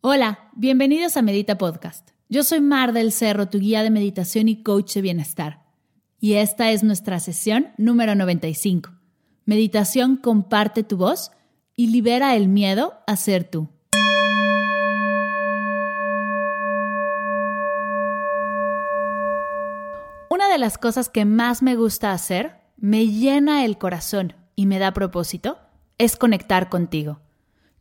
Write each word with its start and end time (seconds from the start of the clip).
Hola, 0.00 0.50
bienvenidos 0.54 1.16
a 1.16 1.22
Medita 1.22 1.58
Podcast. 1.58 2.10
Yo 2.28 2.44
soy 2.44 2.60
Mar 2.60 2.92
del 2.92 3.10
Cerro, 3.10 3.48
tu 3.48 3.58
guía 3.58 3.82
de 3.82 3.90
meditación 3.90 4.46
y 4.46 4.62
coach 4.62 4.94
de 4.94 5.02
bienestar. 5.02 5.64
Y 6.20 6.34
esta 6.34 6.70
es 6.70 6.84
nuestra 6.84 7.18
sesión 7.18 7.72
número 7.78 8.14
95. 8.14 8.92
Meditación 9.44 10.16
comparte 10.16 10.84
tu 10.84 10.98
voz 10.98 11.32
y 11.74 11.88
libera 11.88 12.36
el 12.36 12.46
miedo 12.46 12.94
a 13.08 13.16
ser 13.16 13.42
tú. 13.42 13.70
Una 20.30 20.48
de 20.48 20.58
las 20.58 20.78
cosas 20.78 21.08
que 21.08 21.24
más 21.24 21.60
me 21.60 21.74
gusta 21.74 22.12
hacer, 22.12 22.60
me 22.76 23.08
llena 23.08 23.64
el 23.64 23.78
corazón 23.78 24.34
y 24.54 24.66
me 24.66 24.78
da 24.78 24.92
propósito, 24.92 25.58
es 25.98 26.14
conectar 26.14 26.68
contigo 26.68 27.18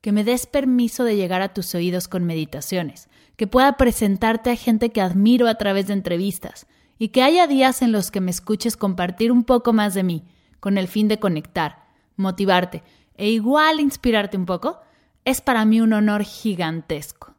que 0.08 0.14
me 0.14 0.24
des 0.24 0.48
permiso 0.48 1.04
de 1.04 1.18
llegar 1.18 1.42
a 1.42 1.54
tus 1.54 1.76
oídos 1.76 2.08
con 2.08 2.24
meditaciones, 2.24 3.10
que 3.36 3.46
pueda 3.46 3.76
presentarte 3.76 4.50
a 4.50 4.56
gente 4.56 4.90
que 4.92 5.02
admiro 5.02 5.50
a 5.50 5.56
través 5.56 5.88
de 5.88 5.94
entrevistas 5.96 6.66
y 6.98 7.10
que 7.10 7.24
haya 7.24 7.46
días 7.46 7.82
en 7.82 7.92
los 7.92 8.10
que 8.10 8.22
me 8.22 8.32
escuches 8.32 8.78
compartir 8.78 9.34
un 9.34 9.44
poco 9.44 9.74
más 9.74 9.94
de 9.96 10.04
mí, 10.04 10.24
con 10.62 10.78
el 10.78 10.88
fin 10.88 11.10
de 11.10 11.20
conectar, 11.20 11.90
motivarte 12.16 12.84
e 13.16 13.32
igual 13.32 13.82
inspirarte 13.82 14.38
un 14.38 14.46
poco, 14.46 14.80
es 15.26 15.42
para 15.42 15.66
mí 15.66 15.82
un 15.82 15.92
honor 15.92 16.24
gigantesco. 16.24 17.36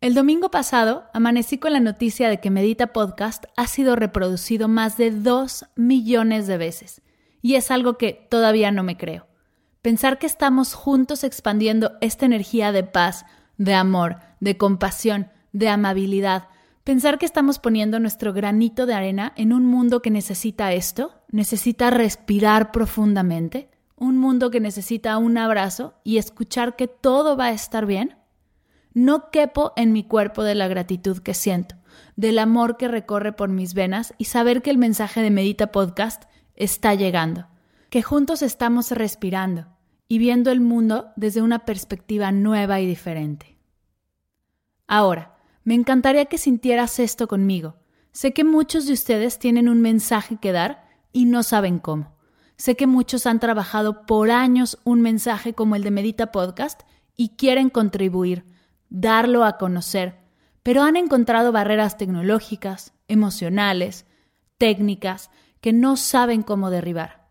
El 0.00 0.14
domingo 0.14 0.52
pasado 0.52 1.06
amanecí 1.12 1.58
con 1.58 1.72
la 1.72 1.80
noticia 1.80 2.28
de 2.28 2.38
que 2.38 2.50
Medita 2.50 2.92
Podcast 2.92 3.46
ha 3.56 3.66
sido 3.66 3.96
reproducido 3.96 4.68
más 4.68 4.96
de 4.96 5.10
dos 5.10 5.64
millones 5.74 6.46
de 6.46 6.58
veces, 6.58 7.02
y 7.42 7.56
es 7.56 7.72
algo 7.72 7.98
que 7.98 8.12
todavía 8.12 8.70
no 8.70 8.84
me 8.84 8.96
creo. 8.96 9.29
Pensar 9.82 10.18
que 10.18 10.26
estamos 10.26 10.74
juntos 10.74 11.24
expandiendo 11.24 11.92
esta 12.02 12.26
energía 12.26 12.70
de 12.70 12.82
paz, 12.82 13.24
de 13.56 13.72
amor, 13.72 14.18
de 14.38 14.58
compasión, 14.58 15.30
de 15.52 15.70
amabilidad. 15.70 16.48
Pensar 16.84 17.18
que 17.18 17.24
estamos 17.24 17.58
poniendo 17.58 17.98
nuestro 17.98 18.34
granito 18.34 18.84
de 18.84 18.92
arena 18.92 19.32
en 19.36 19.54
un 19.54 19.64
mundo 19.64 20.02
que 20.02 20.10
necesita 20.10 20.74
esto, 20.74 21.14
necesita 21.30 21.88
respirar 21.88 22.72
profundamente, 22.72 23.70
un 23.96 24.18
mundo 24.18 24.50
que 24.50 24.60
necesita 24.60 25.16
un 25.16 25.38
abrazo 25.38 25.94
y 26.04 26.18
escuchar 26.18 26.76
que 26.76 26.86
todo 26.86 27.38
va 27.38 27.46
a 27.46 27.52
estar 27.52 27.86
bien. 27.86 28.18
No 28.92 29.30
quepo 29.30 29.72
en 29.76 29.92
mi 29.92 30.04
cuerpo 30.04 30.42
de 30.42 30.56
la 30.56 30.68
gratitud 30.68 31.20
que 31.20 31.32
siento, 31.32 31.76
del 32.16 32.38
amor 32.38 32.76
que 32.76 32.86
recorre 32.86 33.32
por 33.32 33.48
mis 33.48 33.72
venas 33.72 34.12
y 34.18 34.26
saber 34.26 34.60
que 34.60 34.68
el 34.68 34.76
mensaje 34.76 35.22
de 35.22 35.30
Medita 35.30 35.72
Podcast 35.72 36.24
está 36.54 36.92
llegando 36.94 37.46
que 37.90 38.02
juntos 38.02 38.40
estamos 38.42 38.92
respirando 38.92 39.66
y 40.12 40.18
viendo 40.18 40.50
el 40.50 40.60
mundo 40.60 41.12
desde 41.14 41.40
una 41.40 41.60
perspectiva 41.60 42.32
nueva 42.32 42.80
y 42.80 42.86
diferente. 42.86 43.56
Ahora, 44.88 45.36
me 45.62 45.76
encantaría 45.76 46.24
que 46.24 46.36
sintieras 46.36 46.98
esto 46.98 47.28
conmigo. 47.28 47.76
Sé 48.10 48.32
que 48.32 48.42
muchos 48.42 48.86
de 48.86 48.92
ustedes 48.92 49.38
tienen 49.38 49.68
un 49.68 49.80
mensaje 49.80 50.36
que 50.38 50.50
dar 50.50 50.84
y 51.12 51.26
no 51.26 51.44
saben 51.44 51.78
cómo. 51.78 52.16
Sé 52.56 52.74
que 52.74 52.88
muchos 52.88 53.24
han 53.24 53.38
trabajado 53.38 54.04
por 54.04 54.32
años 54.32 54.80
un 54.82 55.00
mensaje 55.00 55.54
como 55.54 55.76
el 55.76 55.84
de 55.84 55.92
Medita 55.92 56.32
Podcast 56.32 56.80
y 57.16 57.36
quieren 57.36 57.70
contribuir, 57.70 58.44
darlo 58.88 59.44
a 59.44 59.58
conocer, 59.58 60.18
pero 60.64 60.82
han 60.82 60.96
encontrado 60.96 61.52
barreras 61.52 61.98
tecnológicas, 61.98 62.94
emocionales, 63.06 64.06
técnicas, 64.58 65.30
que 65.60 65.72
no 65.72 65.96
saben 65.96 66.42
cómo 66.42 66.68
derribar. 66.68 67.28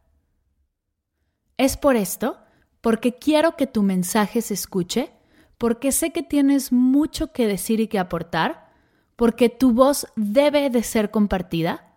Es 1.57 1.75
por 1.75 1.97
esto, 1.97 2.39
porque 2.81 3.15
quiero 3.15 3.55
que 3.55 3.67
tu 3.67 3.83
mensaje 3.83 4.41
se 4.41 4.53
escuche, 4.53 5.11
porque 5.57 5.91
sé 5.91 6.11
que 6.11 6.23
tienes 6.23 6.71
mucho 6.71 7.31
que 7.31 7.47
decir 7.47 7.79
y 7.79 7.87
que 7.87 7.99
aportar, 7.99 8.69
porque 9.15 9.49
tu 9.49 9.73
voz 9.73 10.07
debe 10.15 10.69
de 10.69 10.83
ser 10.83 11.11
compartida. 11.11 11.95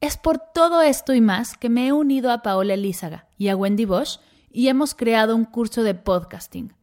Es 0.00 0.16
por 0.16 0.38
todo 0.38 0.82
esto 0.82 1.14
y 1.14 1.20
más 1.20 1.56
que 1.56 1.68
me 1.68 1.86
he 1.86 1.92
unido 1.92 2.32
a 2.32 2.42
Paola 2.42 2.74
Elízaga 2.74 3.28
y 3.38 3.48
a 3.48 3.56
Wendy 3.56 3.84
Bosch 3.84 4.18
y 4.50 4.68
hemos 4.68 4.94
creado 4.94 5.36
un 5.36 5.44
curso 5.44 5.84
de 5.84 5.94
podcasting. 5.94 6.74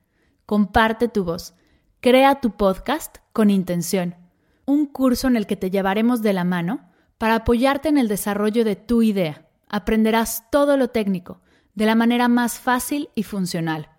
Comparte 0.46 1.09
tu 1.09 1.24
voz. 1.24 1.53
Crea 2.00 2.40
tu 2.40 2.52
podcast 2.56 3.18
con 3.34 3.50
intención. 3.50 4.16
Un 4.66 4.86
curso 4.86 5.28
en 5.28 5.36
el 5.36 5.48
que 5.48 5.56
te 5.56 5.70
llevaremos 5.70 6.22
de 6.22 6.34
la 6.34 6.44
mano 6.44 6.90
para 7.18 7.36
apoyarte 7.36 7.90
en 7.90 7.98
el 7.98 8.08
desarrollo 8.08 8.64
de 8.64 8.76
tu 8.76 9.02
idea. 9.02 9.48
Aprenderás 9.68 10.50
todo 10.50 10.78
lo 10.78 10.90
técnico 10.90 11.43
de 11.75 11.85
la 11.85 11.95
manera 11.95 12.28
más 12.28 12.59
fácil 12.59 13.09
y 13.16 13.23
funcional. 13.23 13.89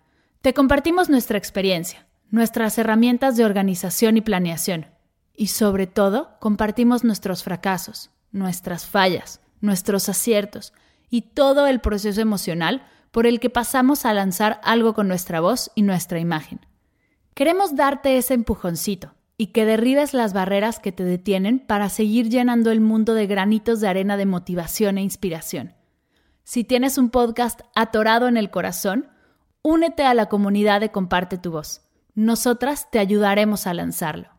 Te 0.41 0.53
compartimos 0.53 1.09
nuestra 1.09 1.37
experiencia, 1.37 2.07
nuestras 2.29 2.77
herramientas 2.77 3.35
de 3.35 3.45
organización 3.45 4.17
y 4.17 4.21
planeación, 4.21 4.87
y 5.35 5.47
sobre 5.47 5.87
todo 5.87 6.37
compartimos 6.39 7.03
nuestros 7.03 7.43
fracasos, 7.43 8.11
nuestras 8.31 8.85
fallas, 8.85 9.41
nuestros 9.61 10.07
aciertos 10.07 10.73
y 11.09 11.21
todo 11.21 11.67
el 11.67 11.81
proceso 11.81 12.21
emocional 12.21 12.85
por 13.11 13.27
el 13.27 13.39
que 13.39 13.49
pasamos 13.49 14.05
a 14.05 14.13
lanzar 14.13 14.59
algo 14.63 14.93
con 14.93 15.07
nuestra 15.07 15.39
voz 15.39 15.71
y 15.75 15.81
nuestra 15.81 16.19
imagen. 16.19 16.59
Queremos 17.33 17.75
darte 17.75 18.17
ese 18.17 18.33
empujoncito 18.33 19.13
y 19.37 19.47
que 19.47 19.65
derribes 19.65 20.13
las 20.13 20.31
barreras 20.31 20.79
que 20.79 20.93
te 20.93 21.03
detienen 21.03 21.59
para 21.59 21.89
seguir 21.89 22.29
llenando 22.29 22.71
el 22.71 22.79
mundo 22.79 23.13
de 23.13 23.27
granitos 23.27 23.81
de 23.81 23.89
arena 23.89 24.15
de 24.15 24.25
motivación 24.25 24.97
e 24.97 25.01
inspiración 25.01 25.74
si 26.45 26.63
tienes 26.63 26.99
un 26.99 27.09
podcast 27.09 27.61
atorado 27.73 28.27
en 28.27 28.37
el 28.37 28.51
corazón, 28.51 29.09
únete 29.63 30.03
a 30.03 30.13
la 30.13 30.27
comunidad 30.27 30.79
de 30.79 30.91
Comparte 30.91 31.39
tu 31.39 31.49
voz. 31.49 31.81
Nosotras 32.13 32.91
te 32.91 32.99
ayudaremos 32.99 33.65
a 33.65 33.73
lanzarlo. 33.73 34.29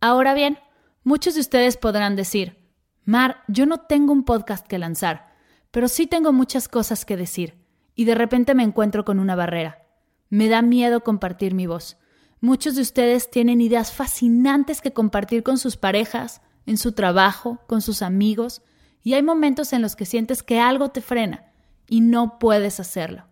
Ahora 0.00 0.34
bien, 0.34 0.58
muchos 1.04 1.36
de 1.36 1.40
ustedes 1.40 1.76
podrán 1.76 2.16
decir, 2.16 2.58
Mar, 3.04 3.44
yo 3.46 3.66
no 3.66 3.78
tengo 3.78 4.12
un 4.12 4.24
podcast 4.24 4.66
que 4.66 4.78
lanzar, 4.78 5.32
pero 5.70 5.86
sí 5.86 6.08
tengo 6.08 6.32
muchas 6.32 6.66
cosas 6.66 7.04
que 7.04 7.16
decir, 7.16 7.64
y 7.94 8.04
de 8.04 8.16
repente 8.16 8.56
me 8.56 8.64
encuentro 8.64 9.04
con 9.04 9.20
una 9.20 9.36
barrera. 9.36 9.86
Me 10.28 10.48
da 10.48 10.60
miedo 10.60 11.04
compartir 11.04 11.54
mi 11.54 11.68
voz. 11.68 11.98
Muchos 12.40 12.74
de 12.74 12.82
ustedes 12.82 13.30
tienen 13.30 13.60
ideas 13.60 13.92
fascinantes 13.92 14.80
que 14.80 14.92
compartir 14.92 15.44
con 15.44 15.56
sus 15.56 15.76
parejas, 15.76 16.42
en 16.66 16.78
su 16.78 16.92
trabajo, 16.92 17.60
con 17.68 17.80
sus 17.80 18.02
amigos, 18.02 18.62
y 19.02 19.14
hay 19.14 19.22
momentos 19.22 19.72
en 19.72 19.82
los 19.82 19.96
que 19.96 20.04
sientes 20.04 20.42
que 20.42 20.60
algo 20.60 20.90
te 20.90 21.00
frena 21.00 21.52
y 21.86 22.00
no 22.00 22.38
puedes 22.38 22.80
hacerlo. 22.80 23.24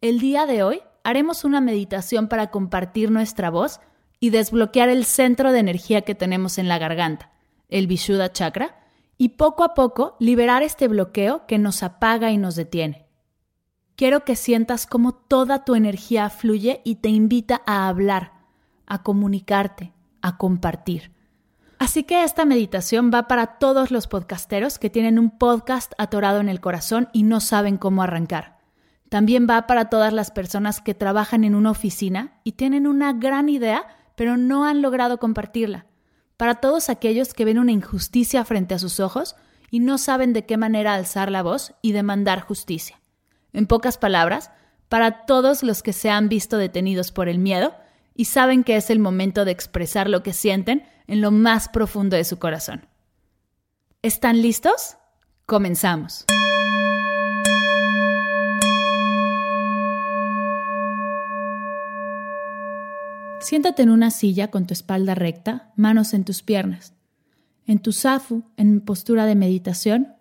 El 0.00 0.20
día 0.20 0.46
de 0.46 0.62
hoy 0.62 0.80
haremos 1.04 1.44
una 1.44 1.60
meditación 1.60 2.28
para 2.28 2.50
compartir 2.50 3.10
nuestra 3.10 3.50
voz 3.50 3.80
y 4.20 4.30
desbloquear 4.30 4.88
el 4.88 5.04
centro 5.04 5.52
de 5.52 5.60
energía 5.60 6.02
que 6.02 6.14
tenemos 6.14 6.58
en 6.58 6.68
la 6.68 6.78
garganta, 6.78 7.30
el 7.68 7.86
Vishuddha 7.86 8.32
Chakra, 8.32 8.76
y 9.18 9.30
poco 9.30 9.64
a 9.64 9.74
poco 9.74 10.16
liberar 10.20 10.62
este 10.62 10.88
bloqueo 10.88 11.46
que 11.46 11.58
nos 11.58 11.82
apaga 11.82 12.30
y 12.30 12.36
nos 12.36 12.56
detiene. 12.56 13.06
Quiero 13.96 14.24
que 14.24 14.36
sientas 14.36 14.86
cómo 14.86 15.14
toda 15.14 15.64
tu 15.64 15.74
energía 15.74 16.28
fluye 16.28 16.82
y 16.84 16.96
te 16.96 17.08
invita 17.08 17.62
a 17.64 17.88
hablar, 17.88 18.32
a 18.86 19.02
comunicarte, 19.02 19.94
a 20.20 20.36
compartir. 20.36 21.15
Así 21.78 22.04
que 22.04 22.24
esta 22.24 22.44
meditación 22.44 23.10
va 23.12 23.28
para 23.28 23.58
todos 23.58 23.90
los 23.90 24.06
podcasteros 24.06 24.78
que 24.78 24.90
tienen 24.90 25.18
un 25.18 25.30
podcast 25.30 25.92
atorado 25.98 26.40
en 26.40 26.48
el 26.48 26.60
corazón 26.60 27.08
y 27.12 27.22
no 27.22 27.40
saben 27.40 27.76
cómo 27.76 28.02
arrancar. 28.02 28.56
También 29.08 29.46
va 29.48 29.66
para 29.66 29.90
todas 29.90 30.12
las 30.12 30.30
personas 30.30 30.80
que 30.80 30.94
trabajan 30.94 31.44
en 31.44 31.54
una 31.54 31.70
oficina 31.70 32.40
y 32.44 32.52
tienen 32.52 32.86
una 32.86 33.12
gran 33.12 33.48
idea, 33.48 33.86
pero 34.16 34.36
no 34.36 34.64
han 34.64 34.82
logrado 34.82 35.18
compartirla. 35.18 35.86
Para 36.36 36.56
todos 36.56 36.90
aquellos 36.90 37.34
que 37.34 37.44
ven 37.44 37.58
una 37.58 37.72
injusticia 37.72 38.44
frente 38.44 38.74
a 38.74 38.78
sus 38.78 38.98
ojos 38.98 39.36
y 39.70 39.80
no 39.80 39.98
saben 39.98 40.32
de 40.32 40.46
qué 40.46 40.56
manera 40.56 40.94
alzar 40.94 41.30
la 41.30 41.42
voz 41.42 41.74
y 41.82 41.92
demandar 41.92 42.40
justicia. 42.40 43.00
En 43.52 43.66
pocas 43.66 43.98
palabras, 43.98 44.50
para 44.88 45.26
todos 45.26 45.62
los 45.62 45.82
que 45.82 45.92
se 45.92 46.10
han 46.10 46.28
visto 46.28 46.58
detenidos 46.58 47.12
por 47.12 47.28
el 47.28 47.38
miedo 47.38 47.74
y 48.14 48.26
saben 48.26 48.64
que 48.64 48.76
es 48.76 48.90
el 48.90 48.98
momento 48.98 49.44
de 49.44 49.50
expresar 49.52 50.08
lo 50.08 50.22
que 50.22 50.32
sienten 50.32 50.84
en 51.06 51.20
lo 51.20 51.30
más 51.30 51.68
profundo 51.68 52.16
de 52.16 52.24
su 52.24 52.38
corazón. 52.38 52.86
¿Están 54.02 54.42
listos? 54.42 54.96
Comenzamos. 55.46 56.26
Siéntate 63.40 63.82
en 63.82 63.90
una 63.90 64.10
silla 64.10 64.50
con 64.50 64.66
tu 64.66 64.72
espalda 64.74 65.14
recta, 65.14 65.72
manos 65.76 66.14
en 66.14 66.24
tus 66.24 66.42
piernas, 66.42 66.94
en 67.66 67.78
tu 67.78 67.92
zafu, 67.92 68.42
en 68.56 68.80
postura 68.80 69.24
de 69.24 69.36
meditación, 69.36 70.14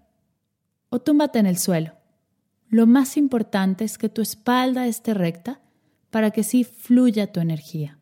o 0.89 0.99
túmbate 0.99 1.39
en 1.39 1.47
el 1.47 1.57
suelo. 1.57 1.93
Lo 2.69 2.85
más 2.85 3.17
importante 3.17 3.83
es 3.83 3.97
que 3.97 4.09
tu 4.09 4.21
espalda 4.21 4.85
esté 4.85 5.13
recta 5.13 5.59
para 6.11 6.31
que 6.31 6.43
sí 6.43 6.63
fluya 6.63 7.31
tu 7.31 7.39
energía. 7.39 7.97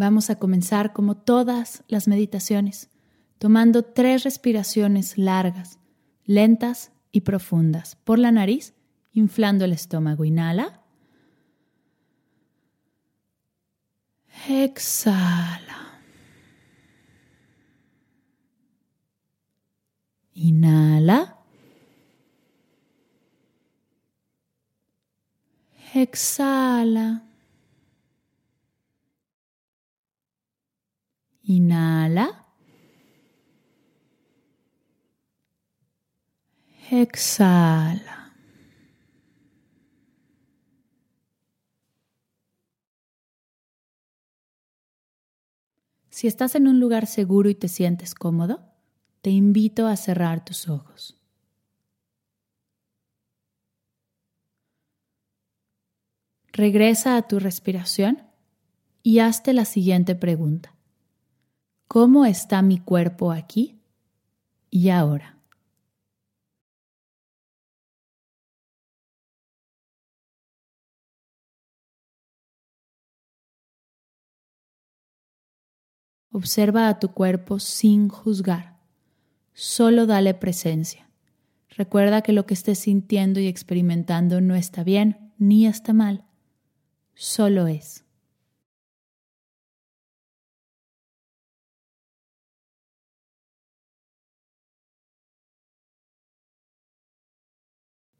Vamos 0.00 0.30
a 0.30 0.36
comenzar 0.36 0.94
como 0.94 1.14
todas 1.14 1.84
las 1.86 2.08
meditaciones, 2.08 2.88
tomando 3.36 3.82
tres 3.82 4.24
respiraciones 4.24 5.18
largas, 5.18 5.78
lentas 6.24 6.90
y 7.12 7.20
profundas 7.20 7.96
por 7.96 8.18
la 8.18 8.32
nariz, 8.32 8.72
inflando 9.12 9.66
el 9.66 9.74
estómago. 9.74 10.24
Inhala. 10.24 10.80
Exhala. 14.48 16.00
Inhala. 20.32 21.36
Exhala. 25.92 27.29
Inhala. 31.50 32.46
Exhala. 36.92 38.32
Si 46.08 46.28
estás 46.28 46.54
en 46.54 46.68
un 46.68 46.78
lugar 46.78 47.08
seguro 47.08 47.50
y 47.50 47.56
te 47.56 47.66
sientes 47.66 48.14
cómodo, 48.14 48.60
te 49.20 49.30
invito 49.30 49.88
a 49.88 49.96
cerrar 49.96 50.44
tus 50.44 50.68
ojos. 50.68 51.20
Regresa 56.52 57.16
a 57.16 57.26
tu 57.26 57.40
respiración 57.40 58.22
y 59.02 59.18
hazte 59.18 59.52
la 59.52 59.64
siguiente 59.64 60.14
pregunta. 60.14 60.76
¿Cómo 61.92 62.24
está 62.24 62.62
mi 62.62 62.78
cuerpo 62.78 63.32
aquí 63.32 63.80
y 64.70 64.90
ahora? 64.90 65.40
Observa 76.30 76.88
a 76.88 77.00
tu 77.00 77.12
cuerpo 77.12 77.58
sin 77.58 78.08
juzgar. 78.08 78.78
Solo 79.52 80.06
dale 80.06 80.34
presencia. 80.34 81.10
Recuerda 81.70 82.22
que 82.22 82.32
lo 82.32 82.46
que 82.46 82.54
estés 82.54 82.78
sintiendo 82.78 83.40
y 83.40 83.48
experimentando 83.48 84.40
no 84.40 84.54
está 84.54 84.84
bien 84.84 85.32
ni 85.38 85.66
está 85.66 85.92
mal 85.92 86.24
solo 87.20 87.66
es. 87.66 88.04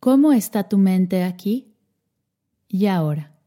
¿Cómo 0.00 0.32
está 0.32 0.66
tu 0.66 0.78
mente 0.78 1.24
aquí 1.24 1.74
y 2.68 2.86
ahora? 2.86 3.38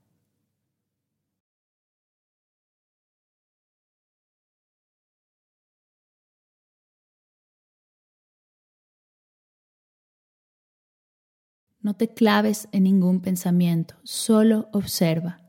No 11.81 11.95
te 11.95 12.13
claves 12.13 12.69
en 12.71 12.83
ningún 12.83 13.19
pensamiento, 13.19 13.95
solo 14.03 14.69
observa. 14.73 15.41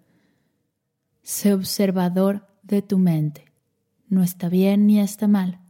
Sé 1.22 1.52
observador 1.52 2.48
de 2.62 2.80
tu 2.80 2.96
mente. 2.96 3.52
No 4.08 4.22
está 4.22 4.48
bien 4.48 4.86
ni 4.86 5.00
está 5.00 5.28
mal. 5.28 5.60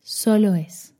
Solo 0.00 0.54
es. 0.54 0.97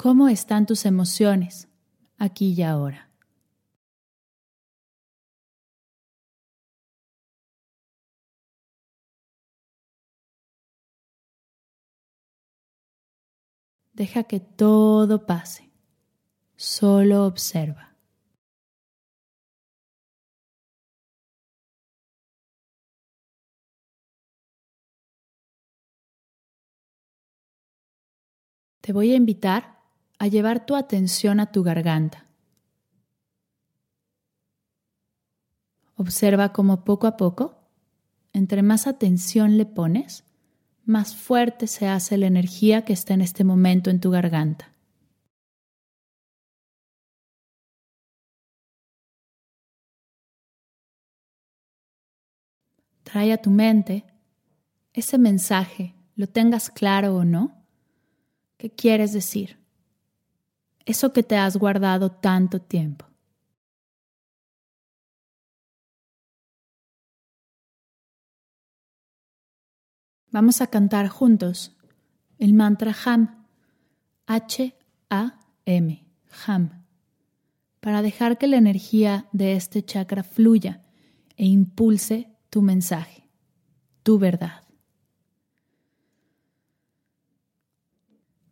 ¿Cómo 0.00 0.28
están 0.28 0.64
tus 0.64 0.86
emociones 0.86 1.66
aquí 2.18 2.54
y 2.56 2.62
ahora? 2.62 3.10
Deja 13.92 14.22
que 14.22 14.38
todo 14.38 15.26
pase. 15.26 15.72
Solo 16.54 17.26
observa. 17.26 17.96
Te 28.80 28.92
voy 28.92 29.10
a 29.12 29.16
invitar 29.16 29.77
a 30.18 30.26
llevar 30.26 30.66
tu 30.66 30.74
atención 30.74 31.40
a 31.40 31.52
tu 31.52 31.62
garganta. 31.62 32.26
Observa 35.94 36.52
cómo 36.52 36.84
poco 36.84 37.06
a 37.06 37.16
poco, 37.16 37.58
entre 38.32 38.62
más 38.62 38.86
atención 38.86 39.58
le 39.58 39.66
pones, 39.66 40.24
más 40.84 41.14
fuerte 41.14 41.66
se 41.66 41.86
hace 41.86 42.16
la 42.16 42.26
energía 42.26 42.84
que 42.84 42.92
está 42.92 43.14
en 43.14 43.20
este 43.20 43.44
momento 43.44 43.90
en 43.90 44.00
tu 44.00 44.10
garganta. 44.10 44.72
Trae 53.02 53.32
a 53.32 53.38
tu 53.38 53.50
mente 53.50 54.04
ese 54.92 55.18
mensaje, 55.18 55.94
lo 56.14 56.26
tengas 56.26 56.70
claro 56.70 57.16
o 57.16 57.24
no, 57.24 57.64
¿qué 58.56 58.70
quieres 58.70 59.12
decir? 59.12 59.57
Eso 60.88 61.12
que 61.12 61.22
te 61.22 61.36
has 61.36 61.58
guardado 61.58 62.10
tanto 62.10 62.62
tiempo. 62.62 63.04
Vamos 70.30 70.62
a 70.62 70.68
cantar 70.68 71.08
juntos 71.08 71.76
el 72.38 72.54
mantra 72.54 72.96
Ham, 73.04 73.44
H-A-M, 74.26 76.06
Ham, 76.46 76.86
para 77.80 78.00
dejar 78.00 78.38
que 78.38 78.46
la 78.46 78.56
energía 78.56 79.26
de 79.32 79.52
este 79.56 79.84
chakra 79.84 80.22
fluya 80.22 80.86
e 81.36 81.44
impulse 81.44 82.34
tu 82.48 82.62
mensaje, 82.62 83.28
tu 84.02 84.18
verdad. 84.18 84.62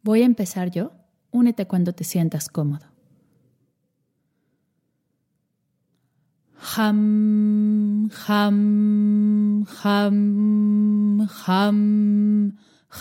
Voy 0.02 0.20
a 0.20 0.26
empezar 0.26 0.70
yo. 0.70 1.05
Únete 1.36 1.66
cuando 1.66 1.92
te 1.92 2.02
sientas 2.02 2.48
cómodo. 2.48 2.86
Ham, 6.56 8.08
ham, 8.26 9.66
ham, 9.82 10.16
ham, 11.44 11.78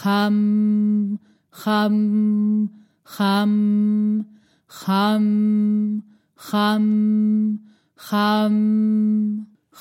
ham, 0.03 0.37
ham, 1.63 1.63
ham, 1.63 2.69
ham, 3.05 4.25
ham, 6.35 6.95
ham, 8.19 8.55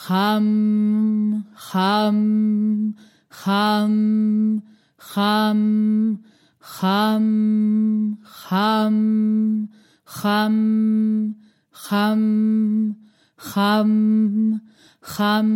ham, 0.07 0.47
ham, 1.73 2.95
ham, 3.43 4.63
ham, 5.15 5.61
ham, 6.65 8.19
ham, 8.49 8.97
ham, 10.21 11.35
ham, 11.89 12.95
Ham, 13.37 14.61
ham, 15.03 15.51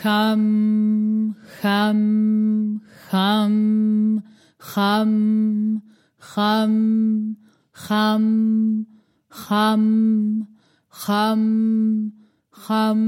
ham, 0.00 1.34
ham, 1.62 2.00
ham, 3.10 4.22
ham, 4.58 5.82
ham, 6.18 6.72
ham, 7.72 8.86
ham, 9.30 10.46
ham, 10.90 12.12
ham, 12.52 13.00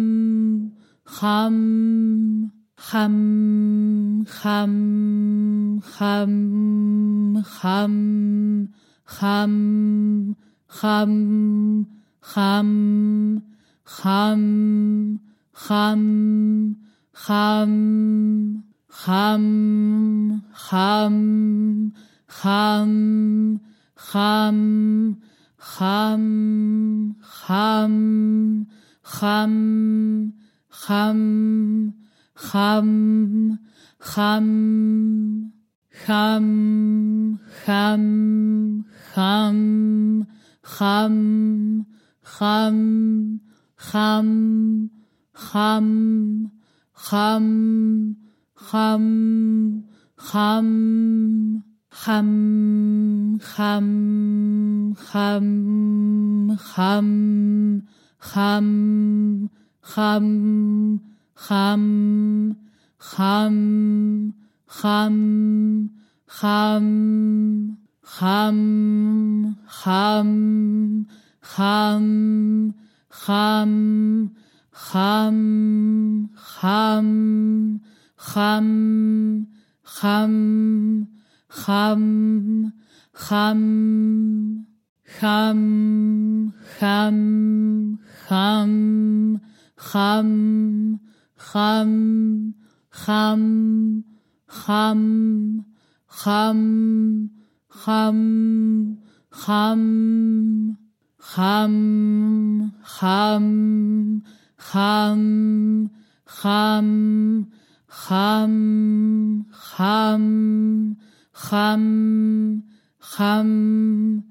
ham, 1.06 2.59
Ham, 2.88 4.24
ham, 4.40 5.82
ham, 5.96 6.32
ham, 7.58 7.94
ham, 9.04 9.54
ham, 10.00 10.36
ham, 10.80 11.86
ham, 12.32 13.42
ham, 13.84 15.20
ham, 15.66 16.02
ham, 19.04 19.42
ham, 20.72 21.04
ham, 22.40 22.70
ham, 24.10 24.50
ham, 25.58 26.20
ham, 27.40 28.66
ham, 29.20 29.54
ham, 30.70 32.00
ham, 32.48 33.58
ham, 34.12 34.48
ham, 36.06 37.38
ham, 37.66 38.04
ham, 39.14 40.26
ham, 40.64 41.16
ham, 42.24 42.76
ham, 43.84 44.30
ham, 45.36 45.86
ham, 46.94 47.46
ham, 48.56 49.04
ham, 50.30 50.64
ham, 52.00 52.28
ham, 53.50 53.86
ham, 55.12 55.46
ham, 56.72 57.06
ham, 58.32 59.50
ham, 59.80 61.00
ham, 61.48 62.56
ham, 63.12 63.56
ham, 64.80 65.16
ham, 66.28 66.80
ham, 68.16 68.18
ham, 68.18 68.60
ham, 69.82 70.28
ham, 71.56 72.12
ham, 73.26 74.30
ham, 74.92 75.46
ham, 78.28 79.46
ham, 80.02 80.34
ham, 81.62 82.02
ham, 83.14 83.62
ham, 85.20 85.60
ham, 86.80 87.18
ham, 88.28 89.40
ham, 89.90 90.30
ham, 91.48 92.54
ham, 92.90 94.04
ham, 94.46 95.64
ham, 96.06 96.60
ham, 97.80 98.18
ham, 99.42 99.76
ham, 101.32 101.80
ham, 102.92 103.42
ham, 104.58 105.16
ham, 106.28 106.86
ham, 107.88 108.56
ham, 109.70 110.96
ham, 111.32 111.82
ham, 113.00 114.22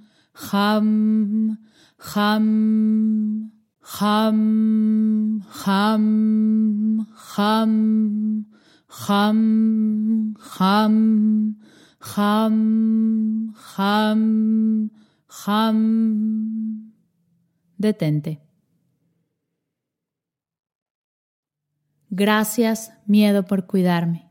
ham, 0.51 1.57
ham, 1.97 3.58
ham, 3.97 5.41
ham, 5.65 7.07
ham, 7.37 8.45
ham, 8.87 10.35
ham, 10.59 11.55
ham, 12.15 13.53
ham, 13.77 14.91
ham. 15.45 16.93
Detente. 17.77 18.41
Gracias, 22.11 22.91
miedo, 23.05 23.45
por 23.45 23.65
cuidarme. 23.65 24.29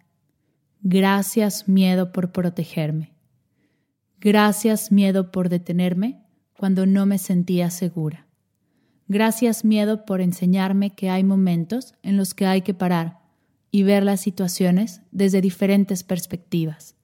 Gracias, 0.83 1.69
miedo, 1.69 2.13
por 2.13 2.31
protegerme. 2.31 3.13
Gracias, 4.21 4.93
miedo, 4.93 5.33
por 5.33 5.49
detenerme 5.49 6.25
cuando 6.57 6.87
no 6.87 7.07
me 7.07 7.19
sentía 7.19 7.71
segura. 7.71 8.28
Gracias, 9.09 9.65
miedo, 9.65 10.05
por 10.05 10.21
enseñarme 10.21 10.91
que 10.91 11.09
hay 11.09 11.25
momentos 11.25 11.95
en 12.03 12.19
los 12.19 12.35
que 12.35 12.47
hay 12.47 12.61
que 12.61 12.75
parar 12.75 13.21
y 13.71 13.83
ver 13.83 14.05
las 14.05 14.21
situaciones 14.21 15.01
desde 15.11 15.41
diferentes 15.41 16.03
perspectivas. 16.03 16.95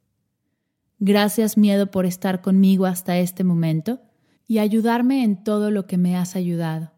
Gracias, 0.99 1.57
miedo, 1.57 1.91
por 1.91 2.07
estar 2.07 2.43
conmigo 2.43 2.87
hasta 2.87 3.19
este 3.19 3.43
momento 3.43 4.01
y 4.47 4.59
ayudarme 4.59 5.25
en 5.25 5.43
todo 5.43 5.71
lo 5.71 5.87
que 5.87 5.97
me 5.97 6.17
has 6.17 6.37
ayudado. 6.37 6.93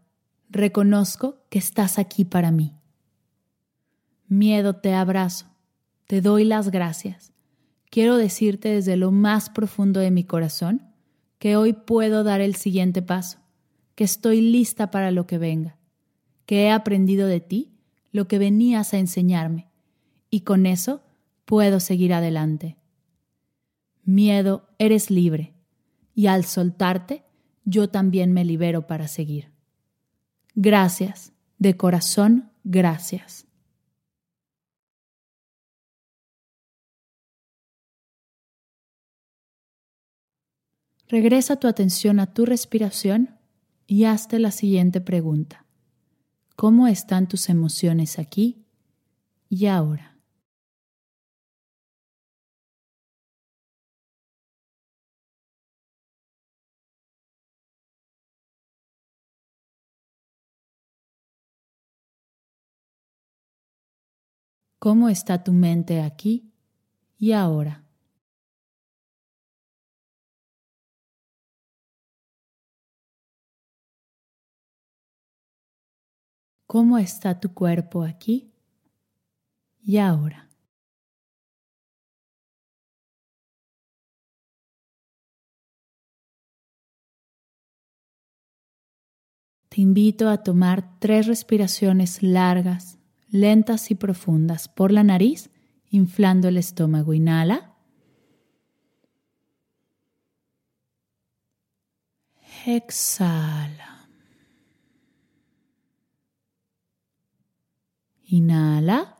Reconozco 0.51 1.45
que 1.51 1.59
estás 1.59 1.99
aquí 1.99 2.25
para 2.25 2.51
mí. 2.51 2.75
Miedo, 4.29 4.75
te 4.75 4.93
abrazo, 4.93 5.47
te 6.07 6.21
doy 6.21 6.45
las 6.45 6.71
gracias. 6.71 7.33
Quiero 7.91 8.17
decirte 8.17 8.71
desde 8.71 8.97
lo 8.97 9.13
más 9.13 9.51
profundo 9.51 10.01
de 10.01 10.11
mi 10.11 10.25
corazón 10.25 10.83
que 11.39 11.57
hoy 11.57 11.73
puedo 11.73 12.25
dar 12.25 12.41
el 12.41 12.57
siguiente 12.57 13.03
paso, 13.03 13.39
que 13.97 14.05
estoy 14.05 14.41
lista 14.43 14.93
para 14.93 15.11
lo 15.11 15.27
que 15.27 15.39
venga, 15.39 15.77
que 16.45 16.65
he 16.65 16.71
aprendido 16.71 17.27
de 17.27 17.41
ti 17.41 17.73
lo 18.13 18.29
que 18.29 18.39
venías 18.39 18.95
a 18.95 18.99
enseñarme, 18.99 19.69
y 20.31 20.43
con 20.43 20.67
eso 20.67 21.03
puedo 21.45 21.81
seguir 21.81 22.15
adelante. 22.15 22.77
Miedo, 24.05 24.69
eres 24.79 25.11
libre, 25.11 25.55
y 26.15 26.29
al 26.29 26.45
soltarte, 26.45 27.25
yo 27.65 27.89
también 27.89 28.33
me 28.33 28.45
libero 28.45 28.87
para 28.87 29.09
seguir. 29.09 29.51
Gracias, 30.55 31.33
de 31.59 31.77
corazón, 31.77 32.53
gracias. 32.65 33.47
Regresa 41.09 41.57
tu 41.57 41.67
atención 41.67 42.21
a 42.21 42.33
tu 42.33 42.45
respiración 42.45 43.36
y 43.87 44.05
hazte 44.05 44.39
la 44.39 44.51
siguiente 44.51 45.01
pregunta. 45.01 45.65
¿Cómo 46.57 46.89
están 46.89 47.29
tus 47.29 47.49
emociones 47.49 48.19
aquí 48.19 48.65
y 49.49 49.67
ahora? 49.67 50.17
¿Cómo 64.79 65.09
está 65.09 65.43
tu 65.43 65.53
mente 65.53 66.01
aquí 66.01 66.53
y 67.19 67.33
ahora? 67.33 67.86
Cómo 76.67 76.99
está 76.99 77.41
tu 77.41 77.55
cuerpo 77.55 78.03
aquí 78.03 78.53
y 79.83 79.99
ahora. 79.99 80.47
Te 89.69 89.83
invito 89.83 90.31
a 90.31 90.43
tomar 90.43 90.99
tres 91.01 91.27
respiraciones 91.27 92.23
largas, 92.23 92.99
lentas 93.29 93.91
y 93.91 93.95
profundas 93.95 94.69
por 94.69 94.91
la 94.91 95.03
nariz, 95.03 95.51
inflando 95.91 96.49
el 96.49 96.57
estómago. 96.57 97.13
Inhala. 97.13 97.75
Exhala. 102.65 103.96
Inhala. 108.29 109.17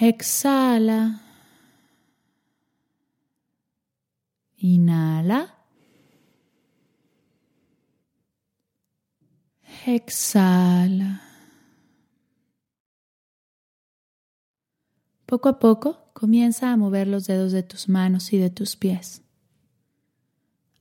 Exhala. 0.00 1.20
Inhala. 4.58 5.54
Exhala. 9.86 11.22
Poco 15.26 15.48
a 15.48 15.58
poco 15.58 16.10
comienza 16.12 16.72
a 16.72 16.76
mover 16.76 17.06
los 17.06 17.26
dedos 17.26 17.52
de 17.52 17.62
tus 17.62 17.88
manos 17.88 18.32
y 18.32 18.38
de 18.38 18.50
tus 18.50 18.76
pies. 18.76 19.22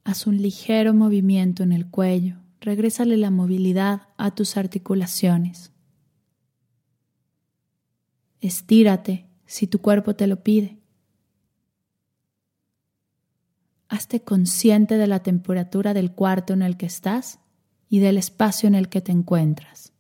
Haz 0.04 0.28
un 0.28 0.42
ligero 0.42 0.94
movimiento 0.94 1.64
en 1.64 1.72
el 1.72 1.90
cuello 1.90 2.45
regrésale 2.66 3.16
la 3.16 3.30
movilidad 3.30 4.08
a 4.18 4.34
tus 4.34 4.58
articulaciones. 4.58 5.72
Estírate 8.42 9.30
si 9.46 9.68
tu 9.68 9.80
cuerpo 9.82 10.16
te 10.16 10.26
lo 10.26 10.42
pide. 10.42 10.80
Hazte 13.88 14.24
consciente 14.24 14.98
de 14.98 15.06
la 15.06 15.22
temperatura 15.22 15.94
del 15.94 16.12
cuarto 16.12 16.54
en 16.54 16.64
el 16.64 16.76
que 16.76 16.88
estás 16.88 17.40
y 17.88 18.00
del 18.00 18.18
espacio 18.18 18.68
en 18.68 18.74
el 18.74 18.90
que 18.90 19.00
te 19.00 19.12
encuentras. 19.12 19.94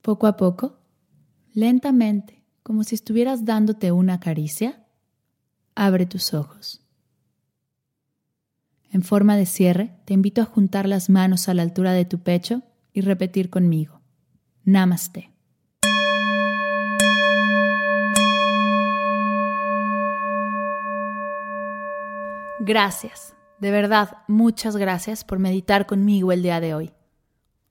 Poco 0.00 0.26
a 0.26 0.38
poco, 0.38 0.78
lentamente, 1.52 2.42
como 2.62 2.84
si 2.84 2.94
estuvieras 2.94 3.44
dándote 3.44 3.92
una 3.92 4.18
caricia, 4.18 4.86
abre 5.74 6.06
tus 6.06 6.32
ojos. 6.32 6.83
En 8.94 9.02
forma 9.02 9.36
de 9.36 9.44
cierre, 9.44 9.90
te 10.04 10.14
invito 10.14 10.40
a 10.40 10.44
juntar 10.44 10.86
las 10.86 11.10
manos 11.10 11.48
a 11.48 11.54
la 11.54 11.62
altura 11.62 11.90
de 11.90 12.04
tu 12.04 12.20
pecho 12.20 12.62
y 12.92 13.00
repetir 13.00 13.50
conmigo. 13.50 14.00
Namaste. 14.62 15.32
Gracias, 22.60 23.34
de 23.58 23.72
verdad, 23.72 24.18
muchas 24.28 24.76
gracias 24.76 25.24
por 25.24 25.40
meditar 25.40 25.86
conmigo 25.86 26.30
el 26.30 26.44
día 26.44 26.60
de 26.60 26.74
hoy. 26.74 26.92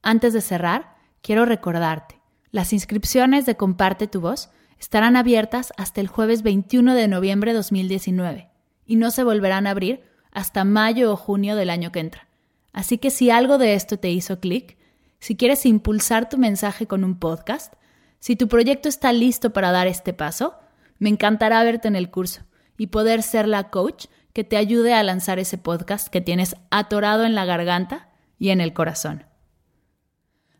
Antes 0.01 0.33
de 0.33 0.41
cerrar, 0.41 0.97
quiero 1.21 1.45
recordarte, 1.45 2.19
las 2.51 2.73
inscripciones 2.73 3.45
de 3.45 3.55
Comparte 3.55 4.07
tu 4.07 4.19
voz 4.19 4.49
estarán 4.77 5.15
abiertas 5.15 5.71
hasta 5.77 6.01
el 6.01 6.09
jueves 6.09 6.43
21 6.43 6.93
de 6.93 7.07
noviembre 7.07 7.51
de 7.51 7.57
2019 7.59 8.49
y 8.85 8.97
no 8.97 9.09
se 9.09 9.23
volverán 9.23 9.67
a 9.67 9.69
abrir 9.69 10.11
hasta 10.33 10.65
mayo 10.65 11.13
o 11.13 11.15
junio 11.15 11.55
del 11.55 11.69
año 11.69 11.91
que 11.91 11.99
entra. 11.99 12.27
Así 12.73 12.97
que 12.97 13.11
si 13.11 13.29
algo 13.29 13.57
de 13.57 13.75
esto 13.75 13.97
te 13.97 14.09
hizo 14.09 14.39
clic, 14.39 14.77
si 15.19 15.37
quieres 15.37 15.65
impulsar 15.65 16.27
tu 16.27 16.37
mensaje 16.37 16.87
con 16.87 17.03
un 17.03 17.17
podcast, 17.17 17.73
si 18.19 18.35
tu 18.35 18.47
proyecto 18.47 18.89
está 18.89 19.13
listo 19.13 19.53
para 19.53 19.71
dar 19.71 19.87
este 19.87 20.11
paso, 20.11 20.55
me 20.97 21.09
encantará 21.09 21.63
verte 21.63 21.87
en 21.87 21.95
el 21.95 22.09
curso 22.09 22.41
y 22.77 22.87
poder 22.87 23.21
ser 23.21 23.47
la 23.47 23.69
coach 23.69 24.07
que 24.33 24.43
te 24.43 24.57
ayude 24.57 24.93
a 24.93 25.03
lanzar 25.03 25.39
ese 25.39 25.57
podcast 25.57 26.07
que 26.07 26.21
tienes 26.21 26.55
atorado 26.71 27.23
en 27.25 27.35
la 27.35 27.45
garganta 27.45 28.09
y 28.39 28.49
en 28.49 28.59
el 28.59 28.73
corazón. 28.73 29.25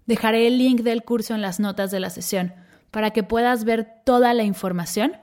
Dejaré 0.06 0.48
el 0.48 0.58
link 0.58 0.82
del 0.82 1.03
curso 1.03 1.34
en 1.34 1.42
las 1.42 1.60
notas 1.60 1.89
de 1.89 2.00
la 2.00 2.10
sesión 2.10 2.53
para 2.92 3.12
que 3.12 3.24
puedas 3.24 3.63
ver 3.63 4.01
toda 4.06 4.34
la 4.34 4.44
información 4.44 5.13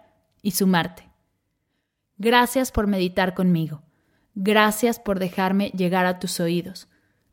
y 0.42 0.52
sumarte. 0.52 1.08
Gracias 2.18 2.72
por 2.72 2.86
meditar 2.86 3.34
conmigo. 3.34 3.82
Gracias 4.34 4.98
por 4.98 5.18
dejarme 5.18 5.70
llegar 5.70 6.06
a 6.06 6.18
tus 6.18 6.40
oídos. 6.40 6.88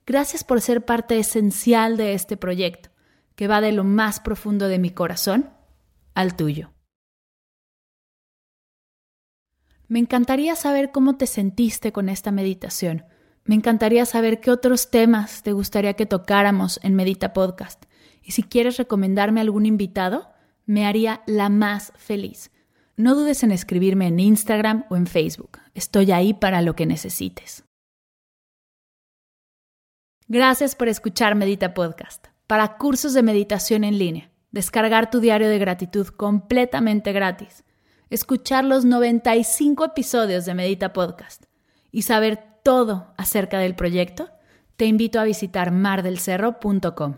Gracias 0.06 0.44
por 0.44 0.62
ser 0.62 0.86
parte 0.86 1.20
esencial 1.20 1.98
de 1.98 2.14
este 2.14 2.38
proyecto, 2.38 2.90
que 3.36 3.48
va 3.48 3.62
de 3.62 3.72
lo 3.72 3.84
más 3.84 4.20
profundo 4.20 4.68
de 4.68 4.80
mi 4.80 4.90
corazón 4.90 5.50
al 6.14 6.36
tuyo. 6.36 6.72
Me 9.88 10.00
encantaría 10.00 10.56
saber 10.56 10.92
cómo 10.92 11.18
te 11.18 11.28
sentiste 11.28 11.92
con 11.92 12.10
esta 12.10 12.32
meditación. 12.32 13.06
Me 13.46 13.56
encantaría 13.56 14.06
saber 14.06 14.42
qué 14.42 14.52
otros 14.52 14.92
temas 14.92 15.44
te 15.44 15.54
gustaría 15.54 15.94
que 15.94 16.06
tocáramos 16.06 16.80
en 16.84 16.96
Medita 16.96 17.32
Podcast. 17.32 17.86
Y 18.22 18.32
si 18.32 18.44
quieres 18.44 18.78
recomendarme 18.78 19.40
algún 19.40 19.66
invitado, 19.66 20.28
me 20.66 20.86
haría 20.86 21.22
la 21.26 21.48
más 21.48 21.94
feliz. 21.96 22.52
No 23.00 23.14
dudes 23.14 23.44
en 23.44 23.52
escribirme 23.52 24.08
en 24.08 24.20
Instagram 24.20 24.86
o 24.90 24.96
en 24.96 25.06
Facebook. 25.06 25.60
Estoy 25.76 26.12
ahí 26.12 26.34
para 26.34 26.64
lo 26.64 26.76
que 26.76 26.88
necesites. 26.88 27.64
Gracias 30.28 30.74
por 30.74 30.88
escuchar 30.88 31.36
Medita 31.36 31.76
Podcast. 31.76 32.28
Para 32.48 32.78
cursos 32.78 33.14
de 33.14 33.22
meditación 33.22 33.84
en 33.84 34.00
línea, 34.00 34.32
descargar 34.52 35.12
tu 35.12 35.20
diario 35.20 35.48
de 35.48 35.60
gratitud 35.60 36.08
completamente 36.08 37.14
gratis, 37.14 37.64
escuchar 38.10 38.66
los 38.66 38.84
95 38.84 39.86
episodios 39.86 40.46
de 40.46 40.56
Medita 40.56 40.92
Podcast 40.92 41.44
y 41.92 42.02
saber 42.02 42.40
todo 42.64 43.14
acerca 43.16 43.60
del 43.60 43.76
proyecto, 43.76 44.32
te 44.76 44.86
invito 44.86 45.20
a 45.20 45.24
visitar 45.24 45.70
mardelcerro.com. 45.72 47.18